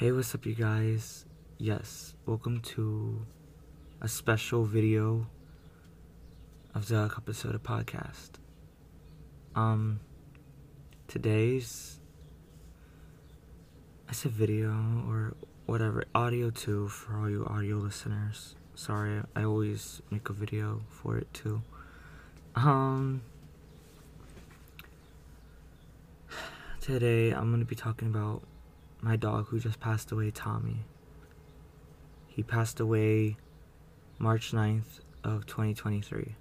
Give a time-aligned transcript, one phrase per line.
[0.00, 1.26] Hey, what's up, you guys?
[1.58, 3.26] Yes, welcome to
[4.00, 5.26] a special video
[6.74, 8.30] of the episode of podcast.
[9.54, 10.00] Um,
[11.06, 12.00] today's
[14.08, 14.70] I said video
[15.06, 15.34] or
[15.66, 18.54] whatever audio too for all you audio listeners.
[18.74, 21.60] Sorry, I always make a video for it too.
[22.54, 23.20] Um,
[26.80, 28.44] today I'm gonna be talking about
[29.02, 30.84] my dog who just passed away, Tommy.
[32.28, 33.36] He passed away
[34.18, 36.34] March 9th of 2023.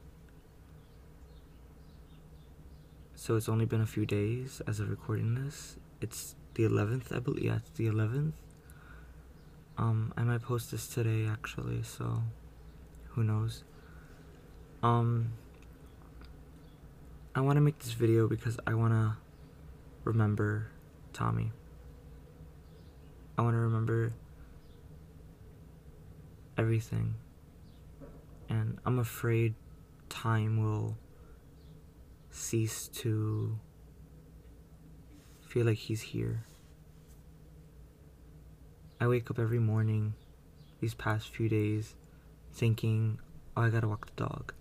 [3.16, 5.78] So it's only been a few days as of recording this.
[6.02, 7.44] It's the 11th, I believe.
[7.44, 8.34] Yeah, it's the 11th.
[9.78, 12.24] Um, I might post this today actually, so
[13.10, 13.64] who knows.
[14.84, 15.34] Um,
[17.34, 19.16] I want to make this video because I want to
[20.04, 20.68] remember
[21.14, 21.52] Tommy.
[23.40, 24.12] I want to remember
[26.58, 27.16] everything.
[28.50, 29.56] And I'm afraid
[30.10, 30.98] time will
[32.32, 33.58] cease to
[35.40, 36.44] feel like he's here.
[39.00, 40.16] I wake up every morning
[40.82, 41.96] these past few days
[42.52, 43.20] thinking,
[43.56, 44.54] oh, I gotta walk the dog.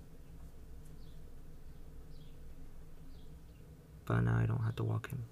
[4.05, 5.25] But now I don't have to walk him.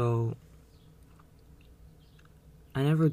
[0.00, 0.34] So
[2.74, 3.12] I never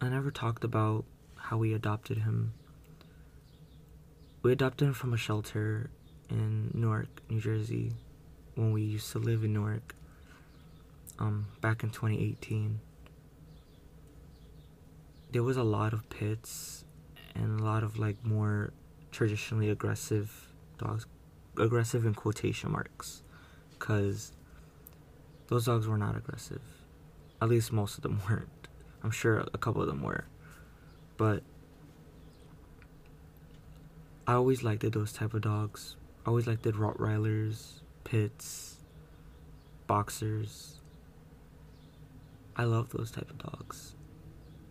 [0.00, 1.04] I never talked about
[1.36, 2.54] how we adopted him.
[4.42, 5.90] We adopted him from a shelter
[6.28, 7.92] in Newark, New Jersey
[8.56, 9.94] when we used to live in Newark
[11.20, 12.80] um back in 2018.
[15.30, 16.84] There was a lot of pits
[17.36, 18.72] and a lot of like more
[19.12, 20.48] traditionally aggressive
[20.78, 21.06] dogs
[21.56, 23.22] aggressive in quotation marks
[23.78, 24.32] cuz
[25.48, 26.62] those dogs were not aggressive.
[27.40, 28.68] At least most of them weren't.
[29.02, 30.24] I'm sure a couple of them were.
[31.16, 31.42] But
[34.26, 35.96] I always liked those type of dogs.
[36.24, 38.80] I always liked Rottweilers, Pits,
[39.86, 40.80] Boxers.
[42.56, 43.94] I love those type of dogs.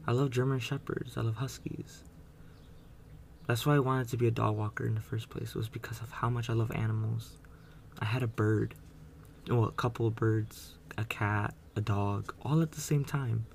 [0.05, 1.17] I love German Shepherds.
[1.17, 2.03] I love Huskies.
[3.47, 5.55] That's why I wanted to be a dog walker in the first place.
[5.55, 7.37] Was because of how much I love animals.
[7.99, 8.75] I had a bird
[9.49, 13.45] well, a couple of birds, a cat, a dog, all at the same time.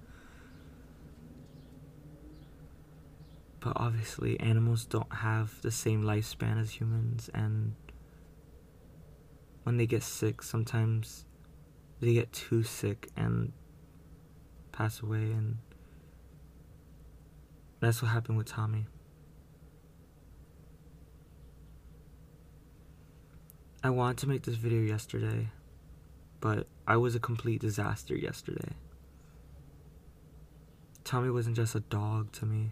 [3.61, 7.75] But obviously, animals don't have the same lifespan as humans, and
[9.65, 11.27] when they get sick, sometimes
[12.01, 13.53] they get too sick and
[14.73, 15.59] pass away, and
[17.81, 18.87] that's what happened with Tommy.
[23.83, 25.49] I wanted to make this video yesterday
[26.41, 28.73] but I was a complete disaster yesterday.
[31.05, 32.71] Tommy wasn't just a dog to me.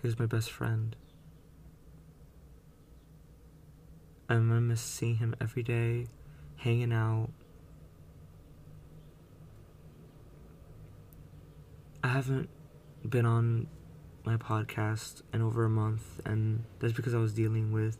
[0.00, 0.94] He was my best friend.
[4.28, 6.06] I remember seeing him every day,
[6.56, 7.30] hanging out.
[12.02, 12.48] I haven't
[13.08, 13.68] been on
[14.24, 17.98] my podcast in over a month, and that's because I was dealing with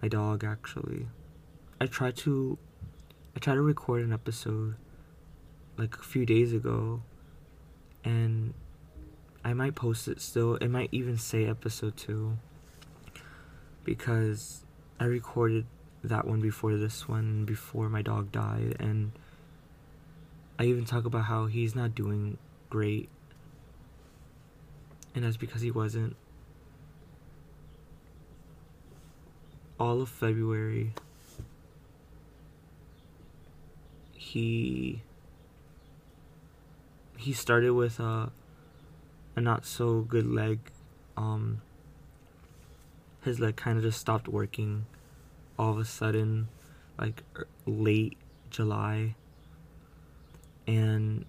[0.00, 1.06] my dog actually.
[1.84, 2.56] I tried to
[3.36, 4.76] I tried to record an episode
[5.76, 7.02] like a few days ago
[8.02, 8.54] and
[9.44, 10.54] I might post it still.
[10.54, 12.38] It might even say episode 2
[13.84, 14.64] because
[14.98, 15.66] I recorded
[16.02, 19.12] that one before this one before my dog died and
[20.58, 22.38] I even talk about how he's not doing
[22.70, 23.10] great
[25.14, 26.16] and that's because he wasn't
[29.78, 30.94] all of February
[34.34, 35.00] he
[37.16, 38.32] he started with a
[39.36, 40.58] a not so good leg.
[41.16, 41.62] Um,
[43.22, 44.86] his leg kind of just stopped working
[45.56, 46.48] all of a sudden,
[46.98, 48.16] like er, late
[48.50, 49.14] July.
[50.66, 51.24] And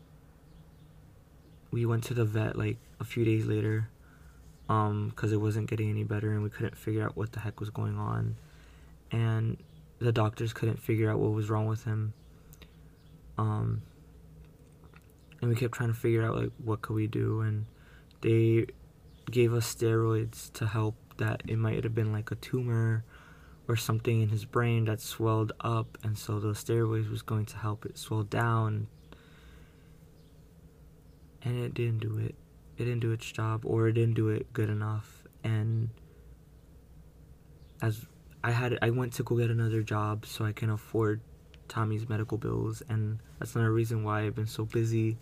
[1.69, 3.89] we went to the vet like a few days later
[4.67, 7.59] um because it wasn't getting any better and we couldn't figure out what the heck
[7.59, 8.35] was going on
[9.11, 9.57] and
[9.99, 12.13] the doctors couldn't figure out what was wrong with him
[13.37, 13.81] um,
[15.41, 17.65] and we kept trying to figure out like what could we do and
[18.21, 18.65] they
[19.29, 23.03] gave us steroids to help that it might have been like a tumor
[23.67, 27.57] or something in his brain that swelled up and so those steroids was going to
[27.57, 28.87] help it swell down.
[31.41, 32.35] And it didn't do it.
[32.77, 35.23] It didn't do its job or it didn't do it good enough.
[35.43, 35.89] And
[37.81, 38.05] as
[38.43, 41.21] I had I went to go get another job so I can afford
[41.67, 45.17] Tommy's medical bills and that's another reason why I've been so busy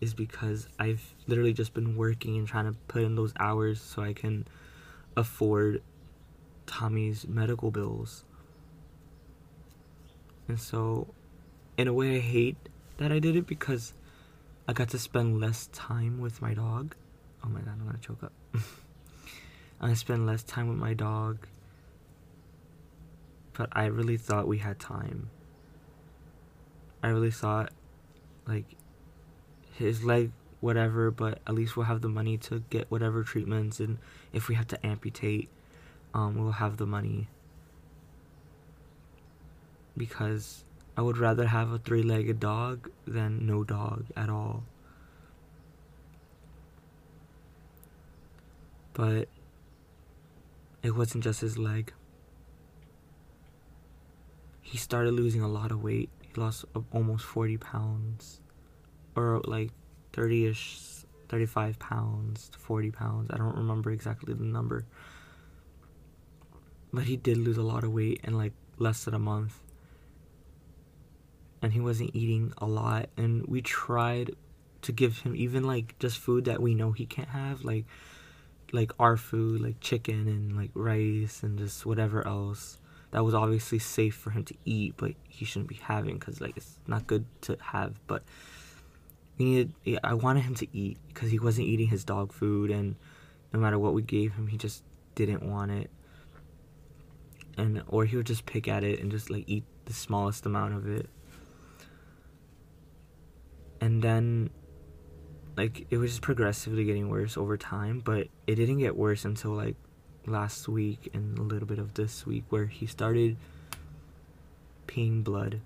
[0.00, 4.02] is because I've literally just been working and trying to put in those hours so
[4.02, 4.46] I can
[5.16, 5.82] afford
[6.66, 8.24] Tommy's medical bills.
[10.48, 11.08] And so
[11.76, 12.56] in a way I hate
[12.96, 13.92] that I did it because
[14.66, 16.94] I got to spend less time with my dog.
[17.44, 18.32] Oh my god, I'm gonna choke up.
[19.80, 21.46] I spend less time with my dog.
[23.54, 25.30] But I really thought we had time.
[27.02, 27.72] I really thought,
[28.46, 28.66] like,
[29.72, 33.98] his leg, whatever, but at least we'll have the money to get whatever treatments, and
[34.32, 35.48] if we have to amputate,
[36.12, 37.28] um, we'll have the money.
[39.96, 40.64] Because
[40.96, 44.64] I would rather have a three legged dog than no dog at all.
[48.92, 49.28] But
[50.82, 51.92] it wasn't just his leg.
[54.60, 56.10] He started losing a lot of weight.
[56.32, 58.40] He lost almost 40 pounds.
[59.16, 59.70] Or like
[60.12, 60.78] 30 ish,
[61.28, 63.30] 35 pounds, to 40 pounds.
[63.32, 64.86] I don't remember exactly the number.
[66.92, 69.58] But he did lose a lot of weight in like less than a month.
[71.62, 73.10] And he wasn't eating a lot.
[73.16, 74.32] And we tried
[74.82, 77.64] to give him even like just food that we know he can't have.
[77.64, 77.86] Like
[78.72, 82.78] like our food, like chicken and like rice and just whatever else
[83.12, 86.56] that was obviously safe for him to eat, but he shouldn't be having because like
[86.56, 87.98] it's not good to have.
[88.06, 88.22] But
[89.36, 89.72] we needed.
[90.04, 92.96] I wanted him to eat because he wasn't eating his dog food, and
[93.52, 94.84] no matter what we gave him, he just
[95.14, 95.90] didn't want it.
[97.56, 100.74] And or he would just pick at it and just like eat the smallest amount
[100.74, 101.08] of it.
[103.80, 104.50] And then
[105.56, 109.50] like it was just progressively getting worse over time, but it didn't get worse until
[109.50, 109.76] like
[110.30, 113.36] last week and a little bit of this week where he started
[114.86, 115.60] peeing blood.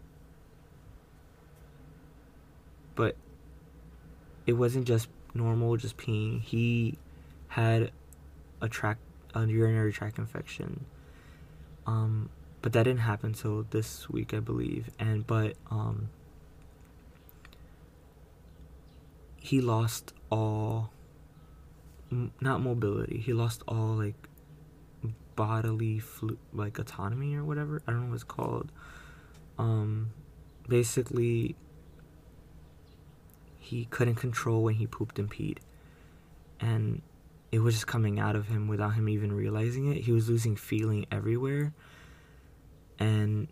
[2.94, 3.16] But
[4.46, 6.42] it wasn't just normal just peeing.
[6.42, 6.98] He
[7.48, 7.90] had
[8.60, 9.00] a tract
[9.34, 10.84] a urinary tract infection.
[11.86, 12.30] Um
[12.62, 14.90] but that didn't happen until this week I believe.
[14.98, 16.08] And but um
[19.40, 20.90] he lost all
[22.40, 24.28] not mobility he lost all like
[25.36, 28.70] bodily flu- like autonomy or whatever i don't know what it's called.
[29.58, 30.10] Um
[30.68, 31.56] basically
[33.58, 35.58] he couldn't control when he pooped and peed.
[36.60, 37.00] And
[37.50, 40.02] it was just coming out of him without him even realizing it.
[40.02, 41.72] He was losing feeling everywhere.
[42.98, 43.48] And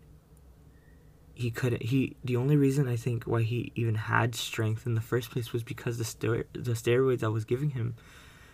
[1.35, 5.01] he couldn't he the only reason i think why he even had strength in the
[5.01, 7.95] first place was because the ster- the steroids i was giving him.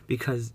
[0.07, 0.53] Because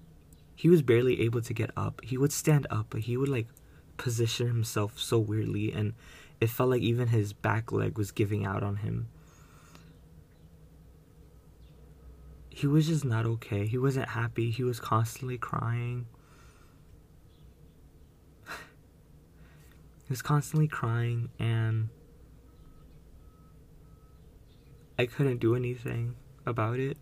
[0.54, 2.00] he was barely able to get up.
[2.02, 3.48] He would stand up but he would like
[3.96, 5.94] position himself so weirdly and
[6.40, 9.08] it felt like even his back leg was giving out on him.
[12.50, 13.66] He was just not okay.
[13.66, 14.50] He wasn't happy.
[14.50, 16.06] He was constantly crying.
[18.46, 21.88] He was constantly crying and
[24.98, 26.14] I couldn't do anything
[26.46, 26.98] about it.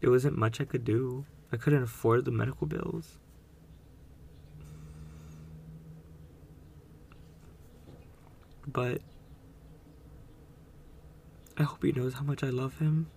[0.00, 1.24] There wasn't much I could do.
[1.52, 3.18] I couldn't afford the medical bills.
[8.66, 9.00] But
[11.56, 13.10] I hope he knows how much I love him.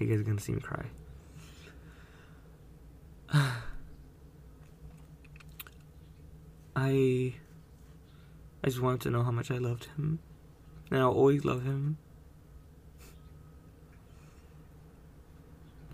[0.00, 0.86] you guys are gonna see me cry.
[6.74, 7.34] I
[8.62, 10.18] I just wanted to know how much I loved him.
[10.90, 11.98] And I'll always love him.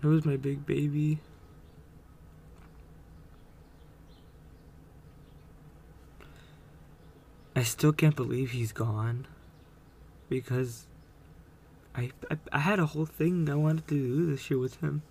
[0.07, 1.19] Was my big baby.
[7.55, 9.27] I still can't believe he's gone.
[10.29, 10.87] Because
[11.93, 15.01] I, I, I had a whole thing I wanted to do this year with him.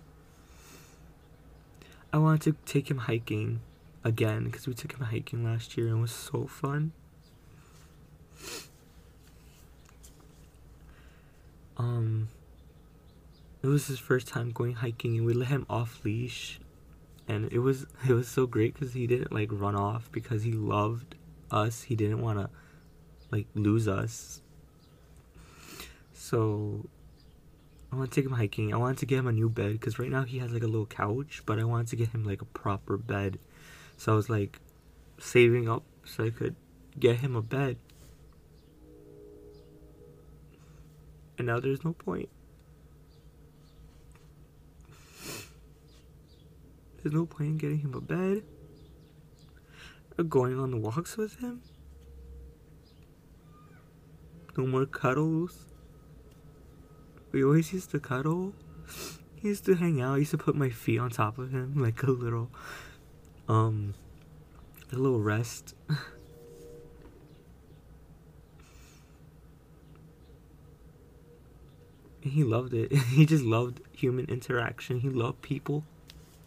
[2.12, 3.61] I wanted to take him hiking
[4.03, 6.93] again because we took him hiking last year and it was so fun.
[11.76, 12.29] Um,
[13.67, 16.61] it was his first time going hiking, and we let him off leash,
[17.27, 20.53] and it was it was so great because he didn't like run off because he
[20.53, 21.17] loved
[21.51, 21.83] us.
[21.83, 22.49] He didn't want to
[23.33, 24.41] like lose us.
[26.13, 26.89] So
[27.93, 28.73] I want to take him hiking.
[28.73, 30.67] I wanted to get him a new bed because right now he has like a
[30.67, 33.39] little couch, but I wanted to get him like a proper bed.
[33.97, 34.61] So I was like
[35.19, 36.55] saving up so I could
[37.01, 37.79] get him a bed.
[41.39, 42.29] And now there's no point.
[47.07, 48.43] There's no point in getting him a bed.
[50.19, 51.63] Or going on walks with him.
[54.57, 55.67] No more cuddles.
[57.31, 58.55] We always used to cuddle.
[59.37, 60.17] He used to hang out.
[60.17, 62.51] I used to put my feet on top of him like a little
[63.49, 63.95] um
[64.93, 65.77] a little rest.
[72.21, 72.93] he loved it.
[73.15, 74.99] He just loved human interaction.
[74.99, 75.85] He loved people.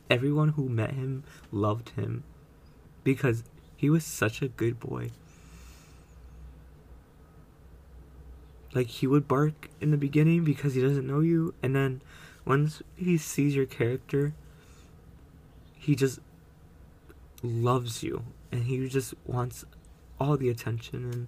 [0.10, 2.24] Everyone who met him loved him
[3.04, 3.44] because
[3.76, 5.12] he was such a good boy.
[8.74, 12.02] Like he would bark in the beginning because he doesn't know you and then
[12.46, 14.34] once he sees your character
[15.76, 16.20] he just
[17.42, 19.66] loves you and he just wants
[20.20, 21.28] all the attention and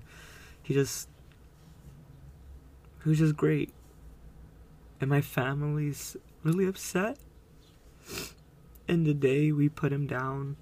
[0.62, 1.08] he just
[3.04, 3.72] he was just great
[5.00, 7.18] and my family's really upset
[8.88, 10.58] and the day we put him down.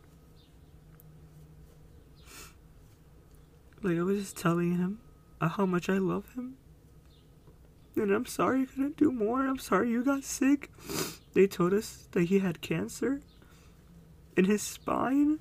[3.81, 4.99] Like i was just telling him
[5.39, 6.55] uh, how much i love him.
[7.95, 9.45] And i'm sorry i couldn't do more.
[9.45, 10.69] I'm sorry you got sick.
[11.33, 13.21] They told us that he had cancer
[14.35, 15.39] in his spine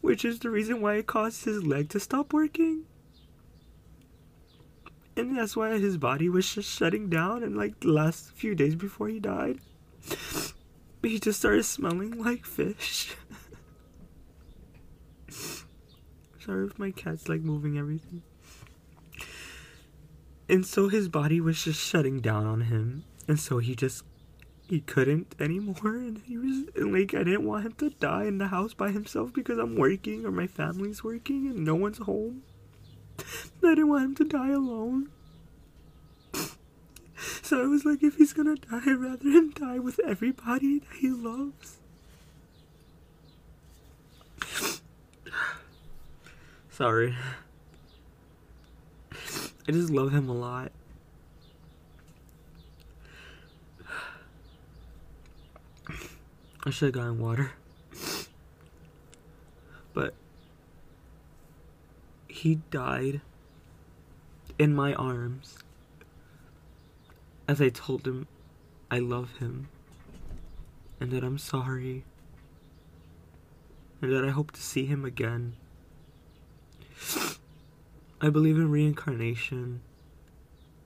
[0.00, 2.84] which is the reason why it caused his leg to stop working.
[5.16, 8.74] And that's why his body was just shutting down and like the last few days
[8.74, 9.58] before he died
[11.10, 13.14] he just started smelling like fish.
[16.38, 18.22] Sorry if my cat's like moving everything.
[20.48, 23.04] And so his body was just shutting down on him.
[23.28, 24.04] And so he just
[24.68, 25.96] he couldn't anymore.
[25.96, 28.90] And he was and like i didn't want him to die in the house by
[28.90, 32.42] himself because i'm working or my family's working and no one's home.
[33.18, 35.10] I didn't want him to die alone.
[37.52, 40.96] So I was like, if he's gonna die, I'd rather him die with everybody that
[41.00, 41.76] he loves.
[46.70, 47.14] Sorry.
[49.68, 50.72] I just love him a lot.
[56.64, 57.52] I should have gotten water.
[59.92, 60.14] But
[62.28, 63.20] he died
[64.58, 65.61] in my arms
[67.48, 68.26] as I told him
[68.90, 69.68] I love him
[71.00, 72.04] and that I'm sorry
[74.00, 75.54] and that I hope to see him again.
[78.20, 79.80] I believe in reincarnation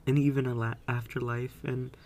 [0.07, 1.97] and even a afterlife and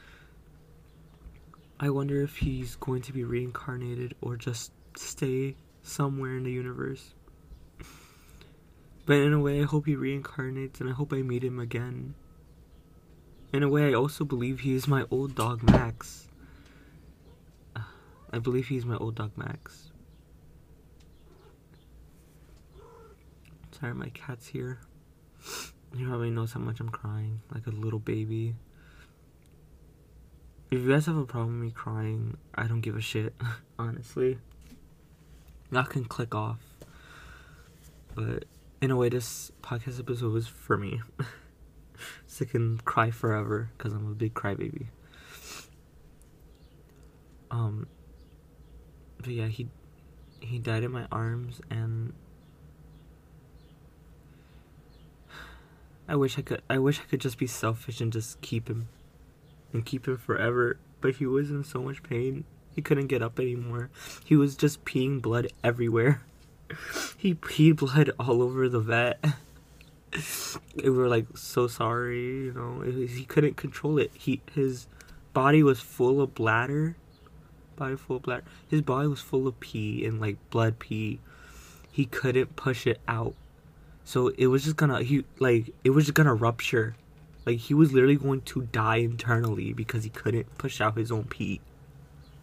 [1.79, 7.15] I wonder if he's going to be reincarnated or just stay somewhere in the universe.
[9.07, 12.15] But in a way, I hope he reincarnates and I hope I meet him again.
[13.53, 16.29] In a way, I also believe he is my old dog Max.
[18.33, 19.91] I believe he's my old dog Max.
[23.73, 24.81] Sorry, my cat's here.
[25.97, 28.55] He probably knows how much I'm crying, like a little baby.
[30.71, 33.35] If you guys have a problem with me crying, I don't give a shit,
[33.79, 34.39] honestly.
[35.73, 36.61] Y'all can click off.
[38.15, 38.45] But
[38.81, 41.01] in a way, this podcast episode was for me.
[42.27, 44.87] so I can cry forever because I'm a big crybaby.
[47.51, 47.87] Um,
[49.19, 49.69] but yeah, he
[50.41, 52.13] he died in my arms, and
[56.09, 56.63] I wish I could.
[56.71, 58.89] I wish I could just be selfish and just keep him,
[59.73, 60.79] and keep him forever.
[61.01, 62.45] But he was in so much pain.
[62.75, 63.91] He couldn't get up anymore.
[64.25, 66.23] He was just peeing blood everywhere.
[67.17, 69.25] he peed blood all over the vet.
[70.83, 72.81] we were like so sorry, you know.
[72.83, 74.11] He couldn't control it.
[74.15, 74.87] He his
[75.33, 76.97] body was full of bladder,
[77.77, 78.45] body full of bladder.
[78.69, 81.21] His body was full of pee and like blood pee.
[81.91, 83.35] He couldn't push it out,
[84.05, 86.97] so it was just gonna he like it was just gonna rupture.
[87.47, 91.25] Like he was literally going to die internally because he couldn't push out his own
[91.25, 91.61] pee,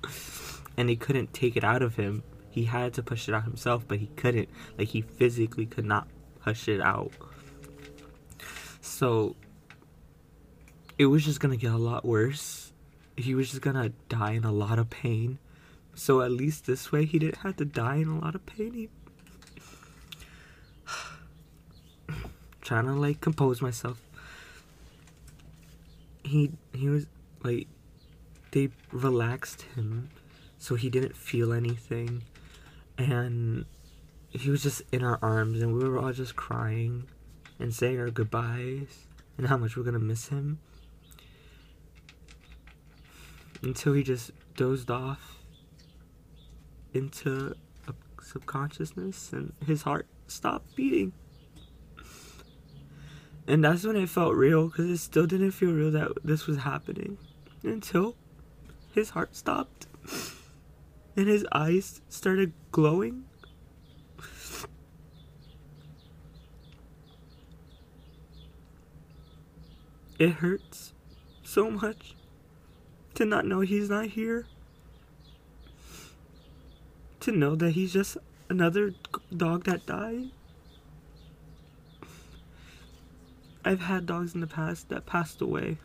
[0.77, 2.23] and he couldn't take it out of him.
[2.49, 4.49] He had to push it out himself, but he couldn't.
[4.77, 6.07] Like he physically could not
[6.41, 7.11] push it out.
[8.87, 9.35] So
[10.97, 12.73] it was just gonna get a lot worse.
[13.15, 15.37] He was just gonna die in a lot of pain.
[15.93, 18.73] So at least this way he didn't have to die in a lot of pain.
[18.73, 18.89] He...
[22.61, 24.01] Trying to like compose myself.
[26.23, 27.05] He he was
[27.43, 27.67] like
[28.51, 30.09] they relaxed him
[30.57, 32.23] so he didn't feel anything
[32.97, 33.65] and
[34.29, 37.07] he was just in our arms and we were all just crying
[37.59, 40.59] and saying our goodbyes and how much we're gonna miss him
[43.61, 45.37] until he just dozed off
[46.93, 47.55] into
[48.21, 51.13] subconsciousness and his heart stopped beating.
[53.47, 56.57] And that's when it felt real because it still didn't feel real that this was
[56.59, 57.17] happening
[57.63, 58.15] until
[58.93, 59.87] his heart stopped
[61.15, 63.26] and his eyes started glowing.
[70.19, 70.93] It hurts
[71.43, 72.15] so much
[73.13, 74.47] to not know he's not here.
[77.19, 78.17] To know that he's just
[78.49, 78.93] another
[79.35, 80.29] dog that died.
[83.63, 85.77] I've had dogs in the past that passed away.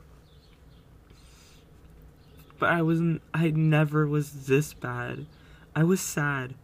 [2.59, 5.27] But I wasn't, I never was this bad.
[5.75, 6.55] I was sad.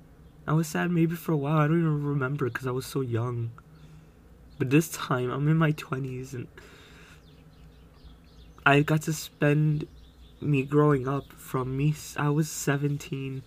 [0.47, 1.59] I was sad maybe for a while.
[1.59, 3.51] I don't even remember because I was so young.
[4.59, 6.47] But this time, I'm in my 20s and
[8.69, 9.89] I got to spend
[10.43, 13.43] me growing up from me, I was 17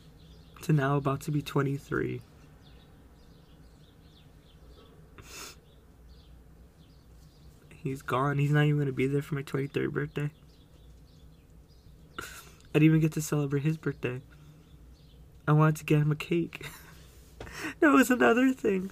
[0.64, 2.22] to now about to be 23.
[7.70, 8.40] He's gone.
[8.40, 10.32] He's not even going to be there for my 23rd birthday.
[12.18, 12.24] I
[12.74, 14.22] didn't even get to celebrate his birthday.
[15.48, 16.66] I wanted to get him a cake.
[17.80, 18.90] that was another thing.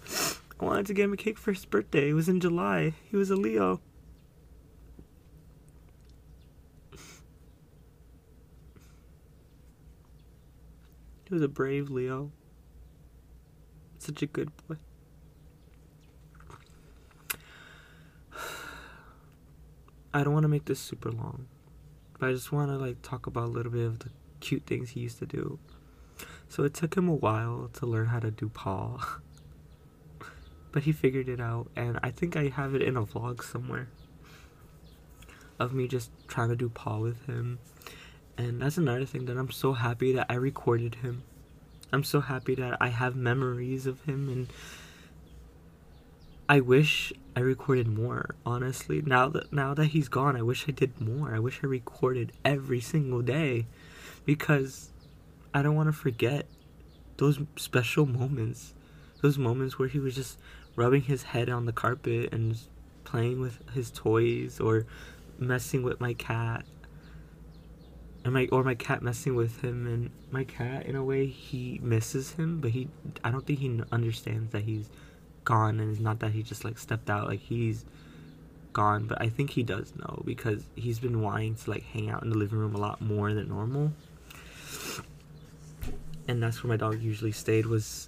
[0.59, 2.09] I wanted to get him a cake for his birthday.
[2.09, 2.93] It was in July.
[3.09, 3.81] He was a Leo.
[11.29, 12.31] He was a brave Leo.
[14.00, 14.77] Such a good boy.
[20.13, 21.45] I don't want to make this super long,
[22.17, 24.09] but I just want to like talk about a little bit of the
[24.39, 25.59] cute things he used to do.
[26.48, 29.19] So it took him a while to learn how to do paw.
[30.71, 33.89] but he figured it out and I think I have it in a vlog somewhere
[35.59, 37.60] of me just trying to do paw with him.
[38.39, 41.23] And that's another thing that I'm so happy that I recorded him.
[41.91, 44.47] I'm so happy that I have memories of him and
[46.47, 49.02] I wish I recorded more, honestly.
[49.06, 51.36] Now that now that he's gone, I wish I did more.
[51.36, 53.67] I wish I recorded every single day
[54.25, 54.93] because
[55.54, 56.45] I don't want to forget
[57.17, 58.73] those special moments.
[59.21, 60.39] Those moments where he was just
[60.78, 62.58] rubbing his head on the carpet and
[63.04, 64.86] playing with his toys or
[65.38, 66.65] messing with my cat.
[68.23, 71.79] And my or my cat messing with him and my cat in a way he
[71.82, 72.89] misses him, but he
[73.23, 74.89] I don't think he understands that he's
[75.45, 77.84] gone and it's not that he just like stepped out like he's
[78.71, 82.21] gone but i think he does know because he's been wanting to like hang out
[82.21, 83.91] in the living room a lot more than normal.
[86.27, 88.08] And that's where my dog usually stayed was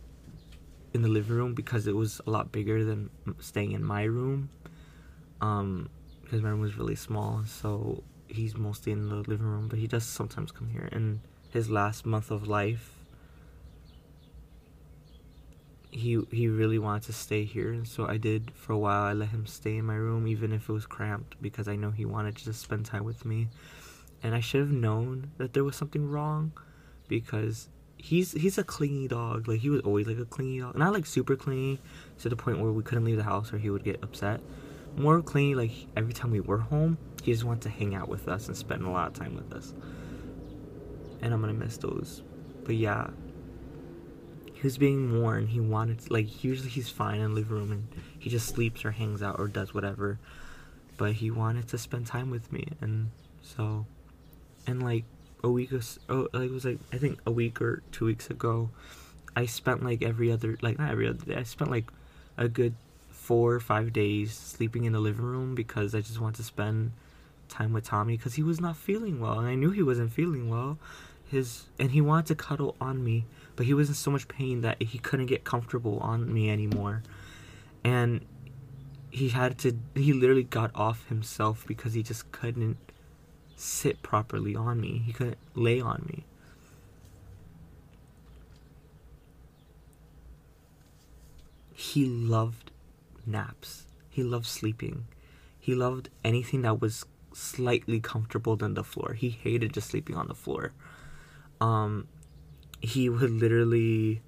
[0.94, 4.50] in the living room because it was a lot bigger than staying in my room
[5.42, 5.90] um
[6.24, 9.88] because my room was really small so he's mostly in the living room but he
[9.88, 10.90] does sometimes come here.
[10.92, 11.20] And
[11.52, 13.02] his last month of life
[15.92, 19.04] he he really wanted to stay here and so I did for a while.
[19.04, 21.92] I let him stay in my room even if it was cramped because I know
[21.92, 23.50] he wanted to just spend time with me.
[24.24, 26.54] And I should have known that there was something wrong
[27.08, 27.68] because
[27.98, 29.48] he's he's a clingy dog.
[29.48, 30.78] Like he was always like a clingy dog.
[30.78, 31.80] Not like super clingy
[32.20, 34.40] to the point where we couldn't leave the house or he would get upset.
[34.96, 38.28] More clingy like every time we were home he just wanted to hang out with
[38.28, 39.74] us and spend a lot of time with us
[41.22, 42.24] and I'm gonna miss those
[42.64, 43.10] but yeah
[44.62, 45.48] he was being worn.
[45.48, 47.88] He wanted to, like usually he's fine in the living room and
[48.20, 50.20] he just sleeps or hangs out or does whatever.
[50.98, 53.10] But he wanted to spend time with me and
[53.42, 53.88] so
[54.68, 55.04] and like
[55.44, 58.30] a week or oh like it was like I think a week or two weeks
[58.30, 58.70] ago
[59.36, 61.92] I spent like every other like not every other day I spent like
[62.38, 62.76] a good
[63.10, 66.92] four or five days sleeping in the living room because I just wanted to spend
[67.52, 70.50] time with Tommy because he was not feeling well and I knew he wasn't feeling
[70.50, 70.78] well
[71.30, 74.62] his and he wanted to cuddle on me but he was in so much pain
[74.62, 77.04] that he couldn't get comfortable on me anymore.
[77.84, 78.26] And
[79.10, 82.78] he had to he literally got off himself because he just couldn't
[83.56, 85.04] sit properly on me.
[85.06, 86.26] He couldn't lay on me.
[91.74, 92.72] He loved
[93.26, 93.86] naps.
[94.10, 95.06] He loved sleeping.
[95.60, 99.14] He loved anything that was slightly comfortable than the floor.
[99.14, 100.74] He hated just sleeping on the floor.
[101.60, 102.08] Um
[102.82, 104.22] he would literally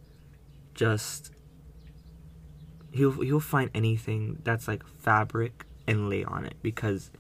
[0.74, 1.32] just
[2.92, 7.12] he'll he'll find anything that's like fabric and lay on it because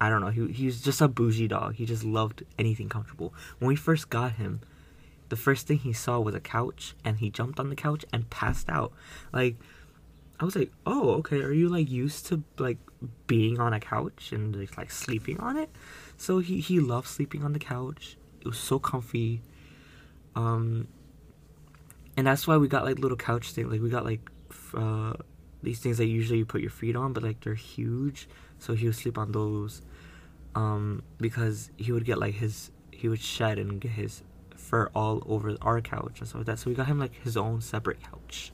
[0.00, 1.76] I don't know he he's just a bougie dog.
[1.76, 3.32] He just loved anything comfortable.
[3.58, 4.60] When we first got him,
[5.28, 8.28] the first thing he saw was a couch and he jumped on the couch and
[8.28, 8.92] passed out.
[9.32, 9.56] Like
[10.38, 11.40] I was like, "Oh, okay.
[11.40, 12.78] Are you like used to like
[13.26, 15.70] being on a couch and like, like sleeping on it?"
[16.16, 18.16] So he he loved sleeping on the couch.
[18.40, 19.42] It was so comfy.
[20.34, 20.88] Um,
[22.16, 23.70] and that's why we got like little couch things.
[23.70, 24.30] Like we got like
[24.74, 25.14] uh,
[25.62, 28.28] these things that usually you put your feet on, but like they're huge.
[28.58, 29.82] So he would sleep on those.
[30.54, 34.22] Um, because he would get like his he would shed and get his
[34.56, 36.58] fur all over our couch and stuff like that.
[36.58, 38.52] So we got him like his own separate couch.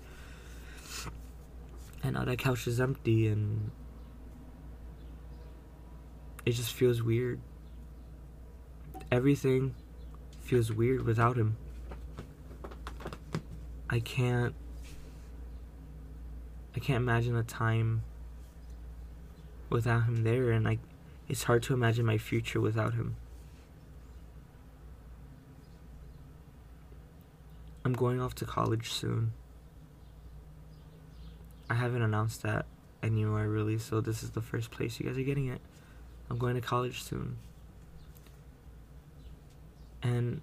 [2.02, 3.70] And now that couch is empty and
[6.44, 7.40] it just feels weird.
[9.10, 9.74] Everything
[10.40, 11.56] feels weird without him.
[13.88, 14.54] I can't
[16.74, 18.02] I can't imagine a time
[19.68, 20.78] without him there and I
[21.28, 23.16] it's hard to imagine my future without him.
[27.84, 29.32] I'm going off to college soon.
[31.72, 32.66] I haven't announced that
[33.02, 35.62] anywhere really, so this is the first place you guys are getting it.
[36.28, 37.38] I'm going to college soon.
[40.02, 40.42] And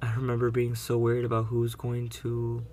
[0.00, 2.64] I remember being so worried about who's going to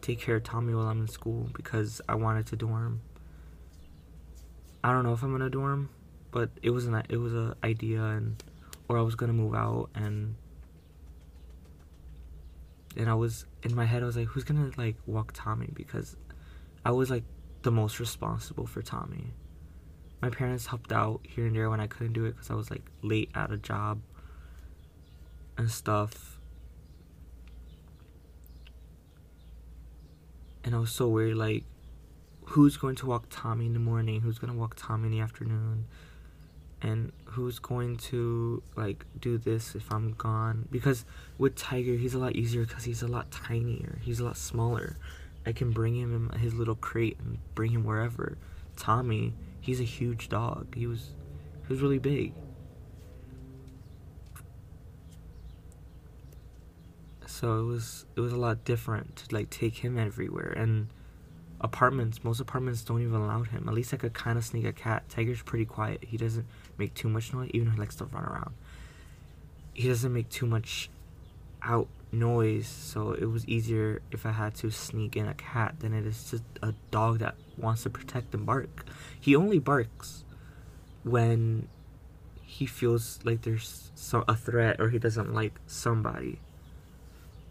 [0.00, 3.02] take care of Tommy while I'm in school because I wanted to dorm.
[4.82, 5.90] I don't know if I'm gonna dorm,
[6.30, 8.42] but it was an it was a idea and
[8.88, 10.36] or I was gonna move out and
[12.96, 16.16] and I was in my head I was like who's gonna like walk Tommy because
[16.86, 17.24] I was like
[17.62, 19.34] the most responsible for Tommy.
[20.22, 22.70] My parents helped out here and there when I couldn't do it because I was
[22.70, 24.02] like late at a job
[25.58, 26.38] and stuff.
[30.62, 31.64] And I was so worried, like,
[32.44, 34.20] who's going to walk Tommy in the morning?
[34.20, 35.86] Who's going to walk Tommy in the afternoon?
[36.82, 40.68] And who's going to, like, do this if I'm gone?
[40.70, 41.04] Because
[41.36, 43.98] with Tiger, he's a lot easier because he's a lot tinier.
[44.02, 44.96] He's a lot smaller.
[45.46, 48.36] I can bring him in his little crate and bring him wherever.
[48.76, 50.74] Tommy, he's a huge dog.
[50.74, 51.10] He was,
[51.66, 52.34] he was really big.
[57.36, 60.88] so it was it was a lot different to like take him everywhere and
[61.60, 64.72] apartments most apartments don't even allow him at least i could kind of sneak a
[64.72, 66.46] cat tiger's pretty quiet he doesn't
[66.78, 68.54] make too much noise even though he likes to run around
[69.74, 70.88] he doesn't make too much
[71.62, 75.92] out noise so it was easier if i had to sneak in a cat than
[75.92, 78.84] it is just a dog that wants to protect and bark.
[79.18, 80.24] He only barks
[81.02, 81.68] when
[82.42, 86.38] he feels like there's so, a threat or he doesn't like somebody.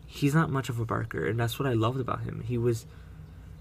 [0.06, 2.44] He's not much of a barker and that's what i loved about him.
[2.46, 2.86] He was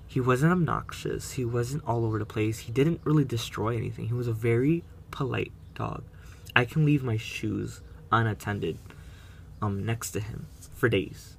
[0.07, 1.33] he wasn't obnoxious.
[1.33, 2.61] He wasn't all over the place.
[2.61, 4.07] He didn't really destroy anything.
[4.07, 6.05] He was a very polite dog.
[6.55, 7.81] I can leave my shoes
[8.13, 8.79] unattended
[9.61, 11.37] um next to him for days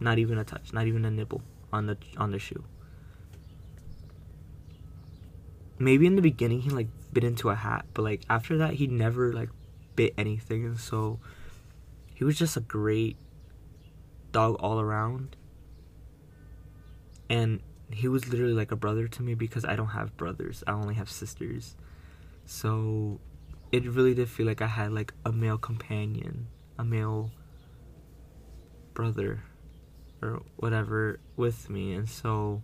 [0.00, 2.64] not even a touch not even a nibble on the on the shoe
[5.78, 8.86] maybe in the beginning he like bit into a hat but like after that he
[8.86, 9.48] never like
[9.94, 11.18] bit anything and so
[12.14, 13.16] he was just a great
[14.34, 15.36] dog all around.
[17.30, 20.62] And he was literally like a brother to me because I don't have brothers.
[20.66, 21.76] I only have sisters.
[22.44, 23.20] So
[23.72, 26.48] it really did feel like I had like a male companion,
[26.78, 27.30] a male
[28.94, 29.42] brother
[30.22, 31.92] or whatever with me.
[31.92, 32.62] And so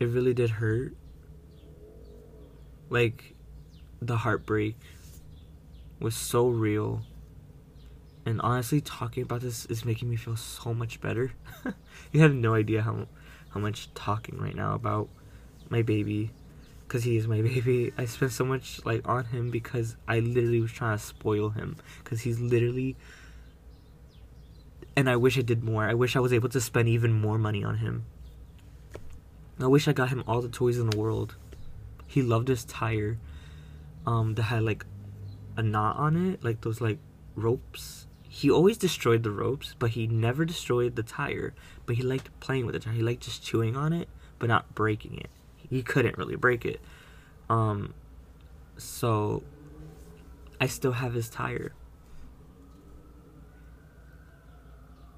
[0.00, 0.94] it really did hurt.
[2.88, 3.34] Like
[4.00, 4.76] the heartbreak
[6.00, 7.02] was so real.
[8.24, 11.32] And honestly, talking about this is making me feel so much better.
[12.12, 13.06] you have no idea how
[13.50, 15.08] how much talking right now about
[15.68, 16.30] my baby
[16.92, 17.90] because he is my baby.
[17.96, 21.76] I spent so much like on him because I literally was trying to spoil him
[22.04, 22.96] because he's literally
[24.94, 25.88] and I wish I did more.
[25.88, 28.04] I wish I was able to spend even more money on him.
[29.58, 31.34] I wish I got him all the toys in the world.
[32.06, 33.18] He loved his tire
[34.06, 34.84] um that had like
[35.56, 36.98] a knot on it, like those like
[37.34, 38.06] ropes.
[38.28, 41.54] He always destroyed the ropes, but he never destroyed the tire.
[41.86, 42.92] But he liked playing with the tire.
[42.92, 45.30] He liked just chewing on it, but not breaking it.
[45.72, 46.82] He couldn't really break it.
[47.48, 47.94] Um,
[48.76, 49.42] so
[50.60, 51.72] I still have his tire.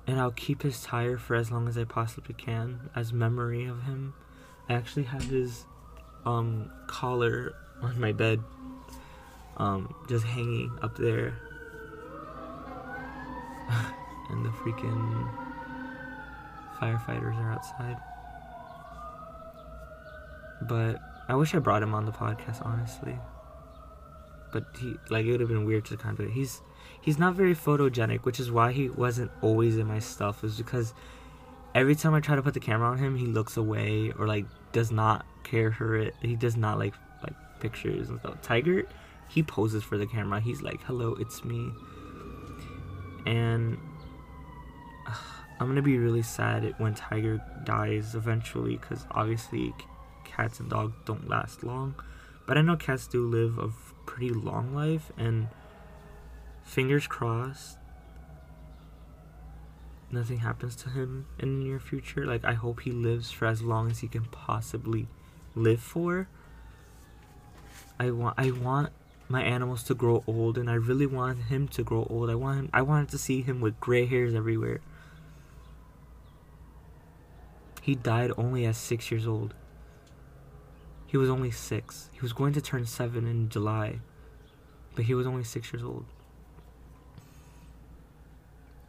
[0.07, 3.83] And I'll keep his tire for as long as I possibly can as memory of
[3.83, 4.14] him.
[4.69, 5.64] I actually have his
[6.25, 8.40] um collar on my bed
[9.57, 11.37] um, just hanging up there.
[14.31, 15.29] and the freaking
[16.79, 17.97] firefighters are outside.
[20.66, 23.18] But I wish I brought him on the podcast, honestly.
[24.53, 26.31] But he, like, it would have been weird to kind of.
[26.31, 26.61] He's
[27.00, 30.44] he's not very photogenic, which is why he wasn't always in my stuff.
[30.44, 30.94] Is because
[31.74, 34.46] every time I try to put the camera on him, he looks away or like
[34.72, 36.14] does not care for it.
[36.20, 38.40] He does not like like pictures and stuff.
[38.42, 38.87] Tiger
[39.29, 40.40] he poses for the camera.
[40.40, 41.72] He's like, "Hello, it's me."
[43.27, 43.79] And
[45.07, 45.14] uh,
[45.61, 49.74] I'm gonna be really sad when Tiger dies eventually, because obviously
[50.35, 51.94] cats and dogs don't last long.
[52.47, 53.70] But I know cats do live a
[54.07, 55.49] pretty long life, and
[56.64, 57.79] fingers crossed
[60.14, 62.25] nothing happens to him in the near future.
[62.25, 65.09] Like, I hope he lives for as long as he can possibly
[65.55, 66.29] live for.
[67.99, 68.90] I want, I want
[69.29, 72.31] my animals to grow old, and I really want him to grow old.
[72.31, 74.81] I want him, I wanted to see him with gray hairs everywhere.
[77.83, 79.53] He died only at six years old.
[81.14, 82.11] He was only six.
[82.12, 84.00] He was going to turn seven in July,
[84.96, 86.07] but he was only six years old.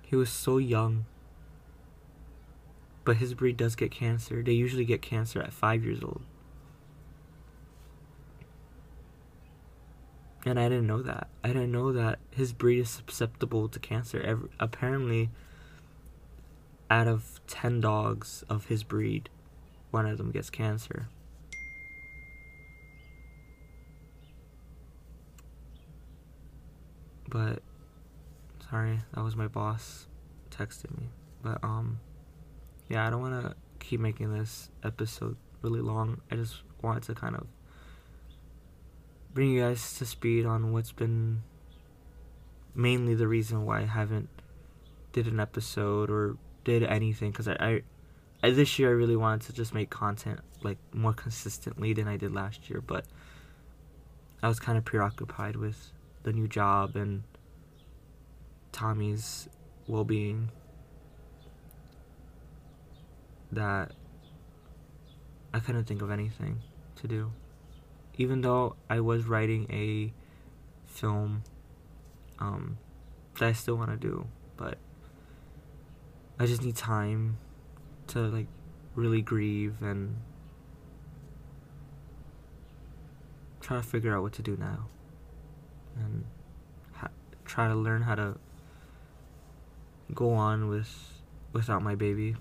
[0.02, 1.06] He was so young.
[3.04, 4.42] But his breed does get cancer.
[4.42, 6.24] They usually get cancer at five years old.
[10.48, 11.28] And I didn't know that.
[11.44, 14.20] I didn't know that his breed is susceptible to cancer.
[14.20, 15.30] Every, apparently,
[16.90, 19.30] out of 10 dogs of his breed,
[19.92, 21.08] one of them gets cancer.
[27.30, 27.62] But
[28.70, 30.08] sorry, that was my boss
[30.52, 31.10] texting me.
[31.42, 32.00] But um
[32.90, 36.22] yeah, I don't want to keep making this episode really long.
[36.32, 37.48] I just wanted to kind of
[39.34, 41.42] bring you guys to speed on what's been
[42.74, 44.30] mainly the reason why I haven't
[45.14, 47.82] did an episode or did anything because I, I,
[48.44, 52.18] I this year I really wanted to just make content like more consistently than I
[52.18, 53.06] did last year, but
[54.44, 55.92] I was kind of preoccupied with
[56.26, 57.22] the new job and
[58.72, 59.48] Tommy's
[59.88, 60.50] well-being
[63.52, 63.92] that
[65.54, 66.62] I couldn't think of anything
[66.96, 67.32] to do.
[68.18, 70.12] Even though I was writing a
[70.88, 71.44] film
[72.40, 72.80] um,
[73.38, 74.26] that I still want to do,
[74.58, 74.80] but
[76.40, 77.38] I just need time
[78.08, 78.48] to like
[78.96, 80.16] really grieve and
[83.62, 84.88] try to figure out what to do now
[85.96, 86.26] and
[86.94, 87.10] ha-
[87.46, 88.38] try to learn how to
[90.14, 91.22] go on with
[91.54, 92.36] without my baby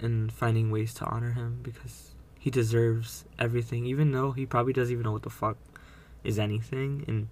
[0.00, 4.92] and finding ways to honor him because he deserves everything, even though he probably doesn't
[4.92, 5.56] even know what the fuck
[6.22, 7.04] is anything.
[7.08, 7.28] And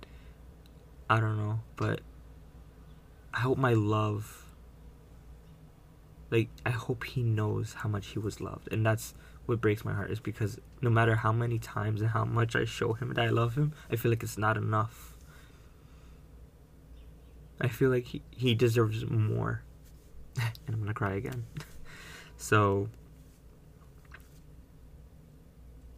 [1.08, 2.00] I don't know, but
[3.32, 4.46] I hope my love,
[6.30, 8.72] like, I hope he knows how much he was loved.
[8.72, 9.14] And that's
[9.46, 12.64] what breaks my heart, is because no matter how many times and how much I
[12.64, 15.14] show him that I love him, I feel like it's not enough.
[17.60, 19.62] I feel like he, he deserves more.
[20.36, 21.46] and I'm gonna cry again.
[22.38, 22.90] So,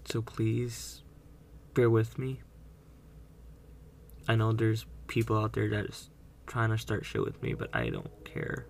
[0.04, 1.02] so please
[1.74, 2.42] bear with me.
[4.28, 6.10] I know there's people out there that is
[6.46, 8.66] trying to start shit with me, but I don't care.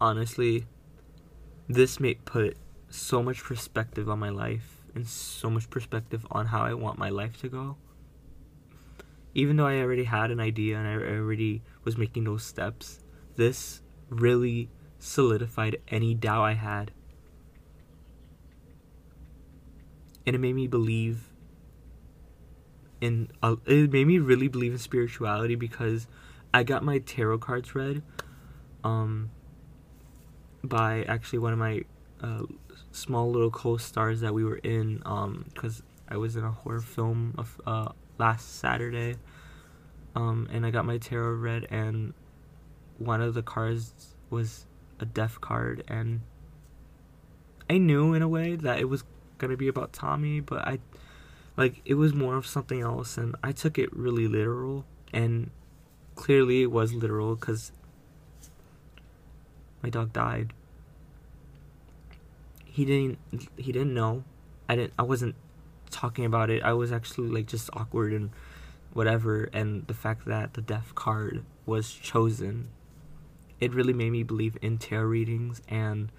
[0.00, 0.66] Honestly,
[1.68, 2.56] this may put
[2.88, 7.08] so much perspective on my life and so much perspective on how I want my
[7.08, 7.76] life to go.
[9.34, 13.00] Even though I already had an idea and I already was making those steps,
[13.36, 16.92] this really solidified any doubt I had.
[20.26, 21.30] And it made me believe
[23.00, 26.06] in uh, it made me really believe in spirituality because
[26.54, 28.02] I got my tarot cards read
[28.82, 29.30] um
[30.68, 31.82] by actually one of my
[32.20, 32.42] uh,
[32.90, 37.34] small little co-stars that we were in um cuz I was in a horror film
[37.36, 39.16] of uh last Saturday
[40.14, 42.14] um and I got my tarot read and
[42.98, 44.66] one of the cards was
[45.00, 46.20] a death card and
[47.68, 49.04] I knew in a way that it was
[49.38, 50.78] gonna be about Tommy, but I
[51.56, 55.50] like it was more of something else and I took it really literal and
[56.14, 57.72] clearly it was literal because
[59.84, 60.54] my dog died.
[62.64, 63.18] He didn't
[63.58, 64.24] he didn't know.
[64.66, 65.34] I didn't I wasn't
[65.90, 66.62] talking about it.
[66.62, 68.30] I was actually like just awkward and
[68.94, 72.68] whatever and the fact that the death card was chosen
[73.60, 76.10] it really made me believe in tarot readings and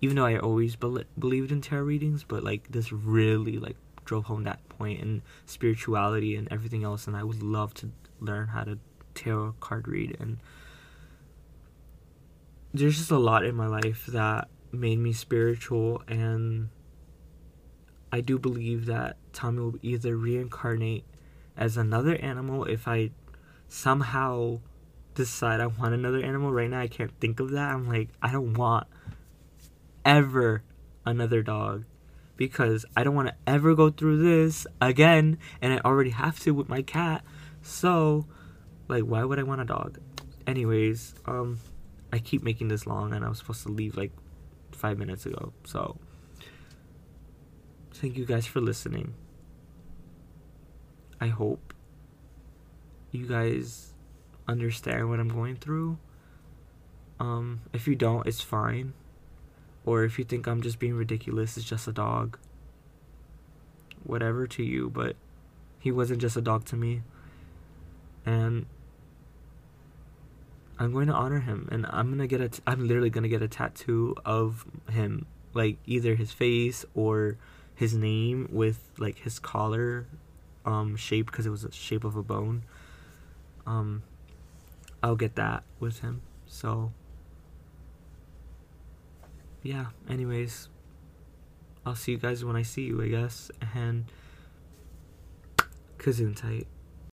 [0.00, 4.24] even though I always be- believed in tarot readings, but like this really like drove
[4.24, 8.64] home that point and spirituality and everything else and I would love to learn how
[8.64, 8.78] to
[9.14, 10.38] tarot card read and
[12.74, 16.68] there's just a lot in my life that made me spiritual and
[18.12, 21.04] I do believe that Tommy will either reincarnate
[21.56, 23.10] as another animal if I
[23.68, 24.60] somehow
[25.14, 26.80] decide I want another animal right now.
[26.80, 27.72] I can't think of that.
[27.72, 28.86] I'm like, I don't want
[30.04, 30.62] ever
[31.04, 31.84] another dog.
[32.36, 36.52] because I don't want to ever go through this again, and I already have to
[36.52, 37.24] with my cat.
[37.62, 38.26] So,
[38.88, 39.98] like, why would I want a dog?
[40.46, 41.58] Anyways, um,
[42.16, 44.10] I keep making this long, and I was supposed to leave like
[44.72, 45.52] five minutes ago.
[45.64, 45.98] So,
[47.92, 49.12] thank you guys for listening.
[51.20, 51.74] I hope
[53.12, 53.92] you guys
[54.48, 55.98] understand what I'm going through.
[57.20, 58.94] Um, if you don't, it's fine.
[59.84, 62.38] Or if you think I'm just being ridiculous, it's just a dog.
[64.04, 65.16] Whatever to you, but
[65.80, 67.02] he wasn't just a dog to me.
[68.24, 68.64] And
[70.78, 73.28] I'm going to honor him and I'm to get a t- I'm literally going to
[73.28, 77.38] get a tattoo of him, like either his face or
[77.74, 80.06] his name with like his collar
[80.64, 82.64] um shape because it was a shape of a bone.
[83.66, 84.02] Um
[85.02, 86.22] I'll get that with him.
[86.46, 86.92] So
[89.62, 90.68] yeah, anyways,
[91.84, 93.50] I'll see you guys when I see you, I guess.
[93.74, 94.04] And
[95.98, 96.66] Kazoon tight.